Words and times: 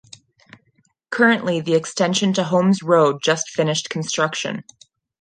Currently 1.11 1.61
the 1.61 1.75
extension 1.75 2.33
to 2.33 2.43
Holmes 2.45 2.81
Road 2.81 3.21
just 3.23 3.51
finished 3.51 3.91
construction. 3.91 4.63